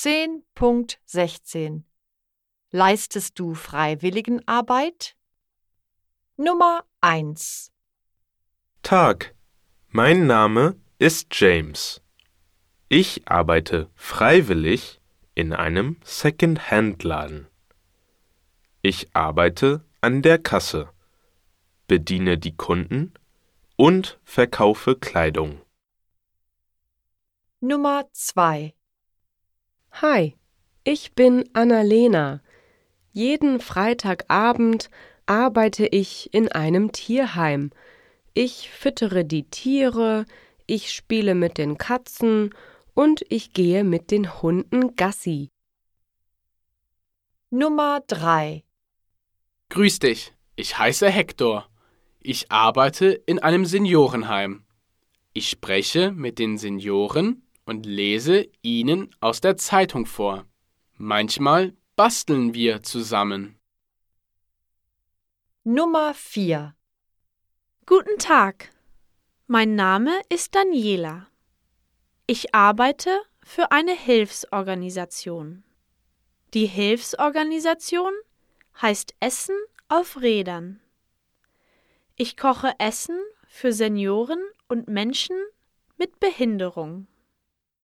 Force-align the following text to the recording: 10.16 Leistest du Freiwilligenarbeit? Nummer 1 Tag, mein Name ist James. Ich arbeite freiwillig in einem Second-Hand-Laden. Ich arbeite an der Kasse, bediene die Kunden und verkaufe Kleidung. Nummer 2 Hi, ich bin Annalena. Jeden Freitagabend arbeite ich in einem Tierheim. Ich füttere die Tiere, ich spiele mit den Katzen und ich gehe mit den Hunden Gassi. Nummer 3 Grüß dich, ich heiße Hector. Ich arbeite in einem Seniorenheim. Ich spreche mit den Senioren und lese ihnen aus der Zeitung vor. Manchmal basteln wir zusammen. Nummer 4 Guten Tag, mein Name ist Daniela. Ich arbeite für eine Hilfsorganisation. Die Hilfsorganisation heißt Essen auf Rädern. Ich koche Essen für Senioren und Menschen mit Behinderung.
10.16 0.00 1.82
Leistest 2.70 3.36
du 3.36 3.54
Freiwilligenarbeit? 3.54 5.16
Nummer 6.36 6.84
1 7.00 7.72
Tag, 8.84 9.34
mein 9.88 10.28
Name 10.28 10.76
ist 11.00 11.26
James. 11.32 12.00
Ich 12.88 13.28
arbeite 13.28 13.90
freiwillig 13.96 15.00
in 15.34 15.52
einem 15.52 15.96
Second-Hand-Laden. 16.04 17.48
Ich 18.82 19.16
arbeite 19.16 19.84
an 20.00 20.22
der 20.22 20.38
Kasse, 20.38 20.90
bediene 21.88 22.38
die 22.38 22.56
Kunden 22.56 23.14
und 23.74 24.20
verkaufe 24.22 24.94
Kleidung. 24.94 25.60
Nummer 27.58 28.08
2 28.12 28.77
Hi, 29.92 30.36
ich 30.84 31.14
bin 31.14 31.48
Annalena. 31.54 32.40
Jeden 33.12 33.58
Freitagabend 33.58 34.90
arbeite 35.26 35.86
ich 35.86 36.32
in 36.32 36.52
einem 36.52 36.92
Tierheim. 36.92 37.70
Ich 38.32 38.70
füttere 38.70 39.24
die 39.24 39.50
Tiere, 39.50 40.24
ich 40.66 40.92
spiele 40.92 41.34
mit 41.34 41.58
den 41.58 41.78
Katzen 41.78 42.54
und 42.94 43.24
ich 43.28 43.52
gehe 43.52 43.82
mit 43.82 44.10
den 44.12 44.40
Hunden 44.40 44.94
Gassi. 44.94 45.48
Nummer 47.50 48.02
3 48.06 48.62
Grüß 49.70 49.98
dich, 49.98 50.32
ich 50.54 50.78
heiße 50.78 51.10
Hector. 51.10 51.68
Ich 52.20 52.52
arbeite 52.52 53.08
in 53.08 53.38
einem 53.38 53.64
Seniorenheim. 53.64 54.64
Ich 55.32 55.48
spreche 55.48 56.12
mit 56.12 56.38
den 56.38 56.56
Senioren 56.56 57.47
und 57.68 57.84
lese 57.84 58.48
ihnen 58.62 59.14
aus 59.20 59.42
der 59.42 59.58
Zeitung 59.58 60.06
vor. 60.06 60.46
Manchmal 60.94 61.74
basteln 61.96 62.54
wir 62.54 62.82
zusammen. 62.82 63.58
Nummer 65.64 66.14
4 66.14 66.74
Guten 67.84 68.18
Tag, 68.18 68.70
mein 69.46 69.74
Name 69.74 70.18
ist 70.30 70.54
Daniela. 70.54 71.26
Ich 72.26 72.54
arbeite 72.54 73.10
für 73.42 73.70
eine 73.70 73.94
Hilfsorganisation. 73.94 75.62
Die 76.54 76.66
Hilfsorganisation 76.66 78.12
heißt 78.80 79.14
Essen 79.20 79.56
auf 79.88 80.22
Rädern. 80.22 80.80
Ich 82.16 82.38
koche 82.38 82.72
Essen 82.78 83.20
für 83.46 83.74
Senioren 83.74 84.40
und 84.68 84.88
Menschen 84.88 85.36
mit 85.98 86.18
Behinderung. 86.18 87.06